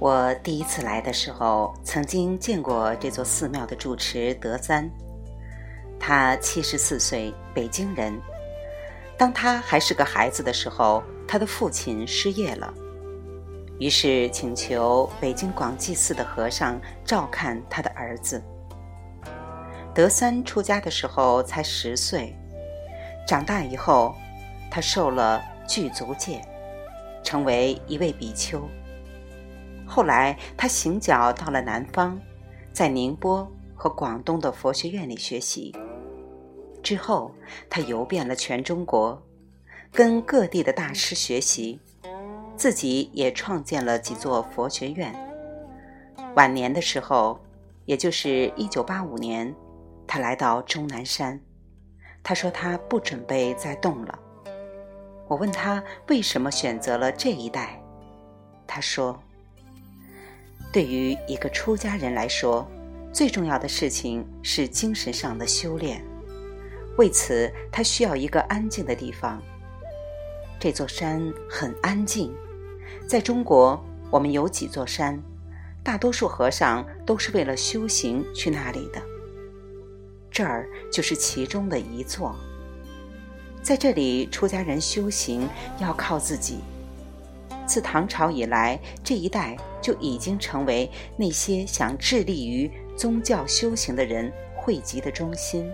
[0.00, 4.90] 我第一次来的时候，曾经见过这座寺庙的住持德三。
[5.98, 8.18] 他七十四岁，北京人。
[9.18, 12.72] 当他还是个孩子的时候，他的父亲失业了，
[13.78, 18.42] 于是请求北京广济寺的和尚照看他的儿子。
[19.94, 22.34] 德三出家的时候才十岁，
[23.26, 24.14] 长大以后，
[24.70, 26.40] 他受了具足戒，
[27.22, 28.66] 成为一位比丘。
[29.90, 32.16] 后来他行脚到了南方，
[32.72, 35.74] 在宁波和广东的佛学院里学习。
[36.80, 37.34] 之后，
[37.68, 39.20] 他游遍了全中国，
[39.90, 41.80] 跟各地的大师学习，
[42.56, 45.12] 自己也创建了几座佛学院。
[46.36, 47.40] 晚年的时候，
[47.84, 49.52] 也就是一九八五年，
[50.06, 51.38] 他来到终南山。
[52.22, 54.16] 他说他不准备再动了。
[55.26, 57.82] 我问他为什么选择了这一带，
[58.68, 59.20] 他说
[60.72, 62.66] ：“对于一个出家人来说，
[63.12, 66.04] 最重要的事情是精神上的修炼。”
[66.98, 69.42] 为此，他需要一个安静的地方。
[70.58, 72.34] 这座山很安静。
[73.06, 75.20] 在中国，我们有几座山，
[75.82, 79.00] 大多数和尚都是为了修行去那里的。
[80.30, 82.36] 这儿就是其中的一座。
[83.62, 85.48] 在这里，出家人修行
[85.80, 86.60] 要靠自己。
[87.70, 95.70] 自唐朝以来，这一带就已经成为那些想致力于宗教修行的人汇集的中心。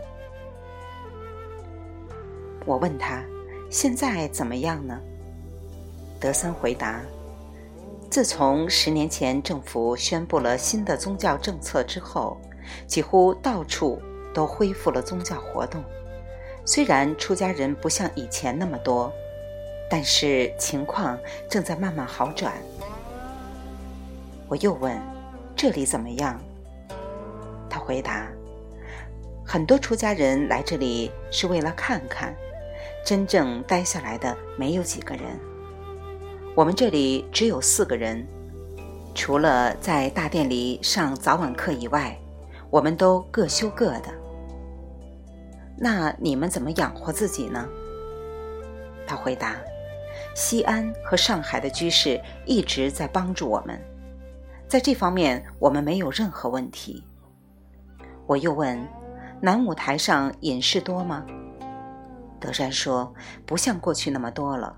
[2.67, 3.25] 我问他
[3.73, 5.01] ：“现在怎么样呢？”
[6.21, 7.01] 德森回答
[8.11, 12.37] ：“自从十年前政府宣布了新的宗教政策之后，
[12.87, 13.99] 几乎到处
[14.35, 15.83] 都恢复了宗教活动。
[16.67, 19.11] 虽然出家人不像以前那么多，
[19.89, 21.19] 但是情况
[21.49, 22.53] 正在慢慢好转。”
[24.49, 24.97] 我又问
[25.57, 26.41] ：“这里怎么样？”
[27.69, 28.27] 他回答
[29.45, 32.35] ：“很多出家人来这里是为了看看。”
[33.05, 35.25] 真正待下来的没有几个人。
[36.57, 38.27] 我们这里只有四个人，
[39.15, 42.19] 除了在大殿里上早晚课以外，
[42.69, 44.13] 我们都各修各的。
[45.77, 47.69] 那你们怎么养活自己呢？
[49.07, 49.55] 他回答：
[50.37, 53.83] 西安和上海的居士一直在帮助我们，
[54.69, 57.03] 在这方面我们没有任何问题。
[58.27, 58.87] 我又问：
[59.41, 61.25] 南舞台上隐士多吗？
[62.39, 63.15] 德山说
[63.47, 64.77] ：“不像过去那么多了。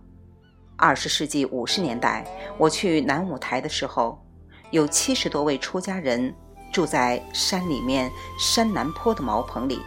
[0.77, 2.25] 二十世纪五十年代，
[2.57, 4.25] 我去南五台的时候，
[4.71, 6.33] 有七十多位出家人
[6.73, 8.09] 住在山里面
[8.39, 9.81] 山南坡的茅棚里，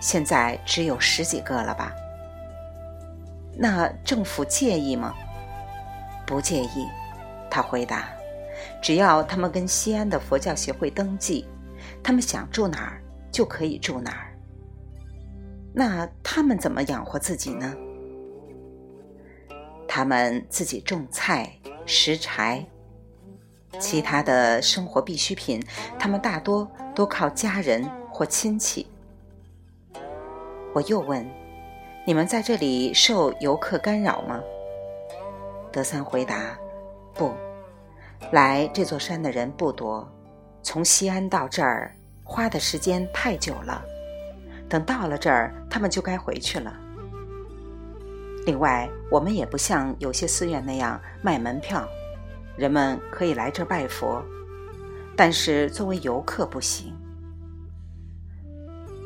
[0.00, 1.92] 现在只有十几个了吧？
[3.56, 5.14] 那政府介意吗？
[6.26, 6.88] 不介意。”
[7.50, 8.08] 他回答
[8.82, 11.46] ：“只要他们跟西安的佛教协会登记，
[12.02, 14.36] 他们想住哪儿就可以住哪儿。”
[15.72, 17.74] 那他们怎么养活自己呢？
[19.86, 21.52] 他们自己种菜、
[21.86, 22.66] 拾柴，
[23.78, 25.62] 其他的生活必需品，
[25.98, 28.88] 他们大多都靠家人或亲戚。
[30.72, 31.24] 我又问
[32.06, 34.40] ：“你们在这里受游客干扰吗？”
[35.72, 36.56] 德三回答
[37.14, 37.32] ：“不，
[38.30, 40.06] 来这座山的人不多，
[40.62, 43.82] 从西安到这儿花的时间太久了。”
[44.68, 46.74] 等到了这儿，他们就该回去了。
[48.46, 51.86] 另外，我们也不像有些寺院那样卖门票，
[52.56, 54.22] 人们可以来这儿拜佛，
[55.16, 56.94] 但是作为游客不行。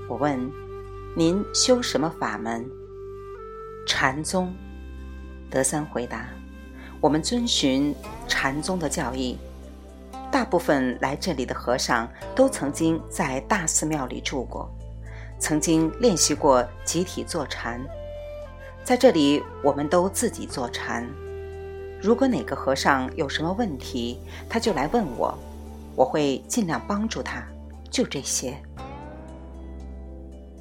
[0.09, 0.39] 我问
[1.15, 2.65] ：“您修什么法门？”
[3.89, 4.55] 禅宗。
[5.51, 6.29] 德三回答
[7.01, 7.95] ：“我们遵循
[8.29, 9.39] 禅宗的教义。
[10.31, 12.07] 大部分来这里的和尚
[12.37, 14.71] 都曾经在大寺庙里住过。”
[15.41, 17.81] 曾经练习过集体坐禅，
[18.85, 21.09] 在这里我们都自己坐禅。
[22.03, 24.19] 如果哪个和尚有什么问题，
[24.51, 25.33] 他就来问我，
[25.97, 27.43] 我会尽量帮助他。
[27.91, 28.55] 就这些。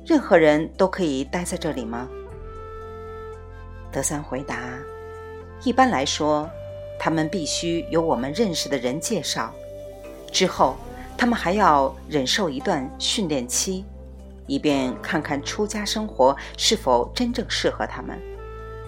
[0.06, 2.08] 任何人都可以待在这里吗？
[3.98, 4.78] 德三回答：
[5.64, 6.48] 一般来说，
[7.00, 9.52] 他们必须由我们认识的人介绍，
[10.32, 10.76] 之后
[11.18, 13.84] 他们还要忍受一段训练期。
[14.46, 18.22] 以便看看出家生活是否真正适合他们，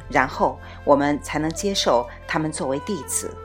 [0.10, 3.36] 然后我们才能接受他们作为弟子。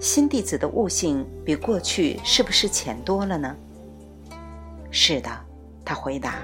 [0.00, 3.54] 新弟子的悟性比过去是不是浅多了呢？
[4.90, 5.30] 是的，
[5.84, 6.36] 他回答。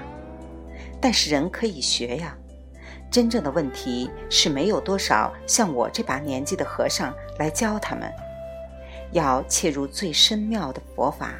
[1.01, 2.37] 但是人可以学呀，
[3.11, 8.09] 真正的问题是没有多少像我这把年纪的和尚来教他们。
[9.11, 11.33] 要切入最深妙的佛法，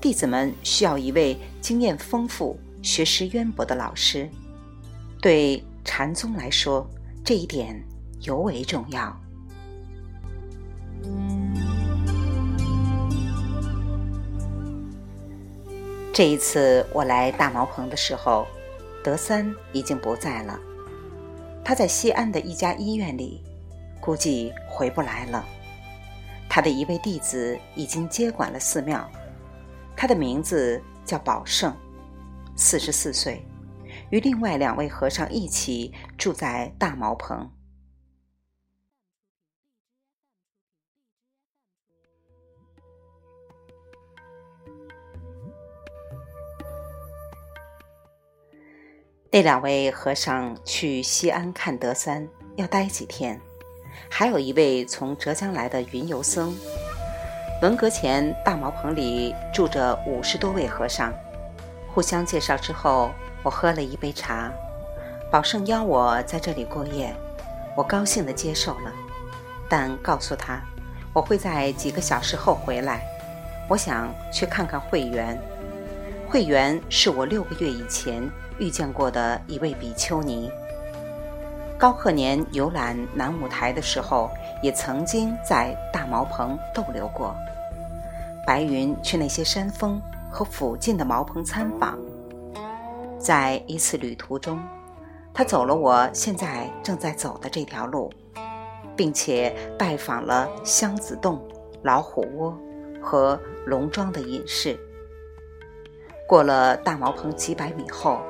[0.00, 4.28] 弟子们需要一位经验丰富、学识渊博的老师。
[5.22, 6.84] 对禅宗来说，
[7.24, 7.80] 这一点
[8.22, 9.16] 尤为重要。
[16.12, 18.48] 这一次我来大茅棚的时候，
[19.04, 20.58] 德三已经不在了。
[21.68, 23.44] 他在西安的一家医院里，
[24.00, 25.44] 估计回不来了。
[26.48, 29.06] 他的一位弟子已经接管了寺庙，
[29.94, 31.76] 他的名字叫宝胜，
[32.56, 33.46] 四十四岁，
[34.08, 37.46] 与另外两位和尚一起住在大茅棚。
[49.38, 52.26] 那两位和尚去西安看德三，
[52.56, 53.40] 要待几天。
[54.10, 56.52] 还有一位从浙江来的云游僧。
[57.62, 61.14] 文革前，大茅棚里住着五十多位和尚。
[61.86, 63.12] 互相介绍之后，
[63.44, 64.50] 我喝了一杯茶。
[65.30, 67.14] 宝胜邀我在这里过夜，
[67.76, 68.92] 我高兴地接受了，
[69.68, 70.60] 但告诉他
[71.12, 73.02] 我会在几个小时后回来。
[73.68, 75.40] 我想去看看慧媛。
[76.30, 78.30] 慧媛是我六个月以前。
[78.58, 80.50] 遇见过的一位比丘尼，
[81.78, 84.28] 高鹤年游览南五台的时候，
[84.60, 87.32] 也曾经在大茅棚逗留过。
[88.44, 91.96] 白云去那些山峰和附近的茅棚参访，
[93.16, 94.60] 在一次旅途中，
[95.32, 98.12] 他走了我现在正在走的这条路，
[98.96, 101.40] 并且拜访了箱子洞、
[101.84, 102.58] 老虎窝
[103.00, 104.76] 和龙庄的隐士。
[106.28, 108.20] 过了大茅棚几百米后。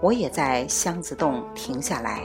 [0.00, 2.22] 我也在箱子洞停下来。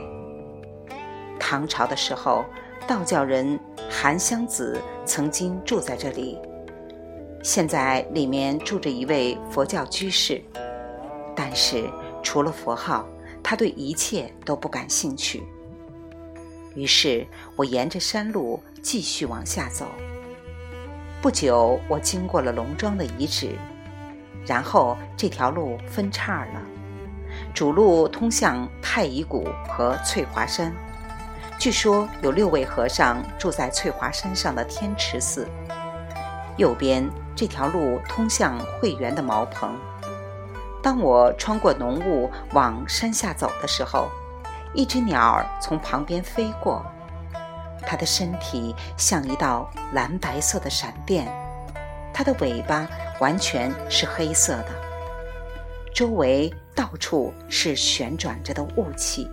[1.37, 2.45] 唐朝的时候，
[2.87, 6.39] 道教人韩湘子曾经住在这里。
[7.43, 10.41] 现在里面住着一位佛教居士，
[11.35, 11.83] 但是
[12.23, 13.05] 除了佛号，
[13.43, 15.43] 他对一切都不感兴趣。
[16.75, 17.27] 于是
[17.57, 19.85] 我沿着山路继续往下走。
[21.21, 23.49] 不久，我经过了龙庄的遗址，
[24.45, 26.61] 然后这条路分叉了。
[27.53, 30.73] 主路通向太乙谷和翠华山，
[31.57, 35.47] 据说有六位和尚住在翠华山上的天池寺。
[36.57, 39.75] 右边这条路通向慧园的茅棚。
[40.81, 44.09] 当我穿过浓雾往山下走的时候，
[44.73, 46.85] 一只鸟儿从旁边飞过，
[47.85, 51.27] 它的身体像一道蓝白色的闪电，
[52.13, 52.87] 它的尾巴
[53.19, 54.69] 完全是黑色的，
[55.93, 56.53] 周围。
[56.75, 59.31] 到处是旋转着的雾气，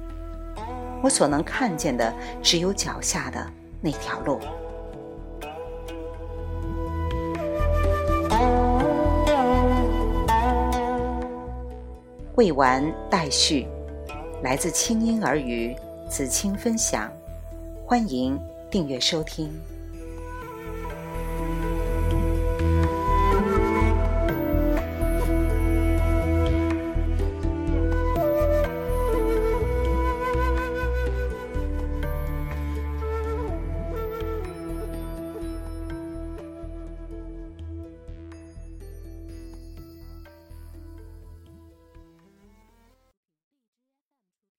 [1.02, 3.44] 我所能看见的只有脚下的
[3.80, 4.38] 那条路。
[12.36, 12.80] 未完
[13.10, 13.66] 待续，
[14.44, 15.74] 来自清音耳语
[16.08, 17.10] 子清分享，
[17.84, 18.40] 欢迎
[18.70, 19.52] 订阅收听。